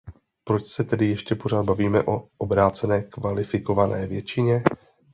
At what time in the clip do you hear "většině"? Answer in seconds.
4.07-4.63